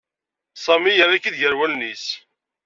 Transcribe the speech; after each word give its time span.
Sami 0.63 0.91
yerra-k-id 0.93 1.35
gar 1.41 1.53
wallen-is. 1.59 2.05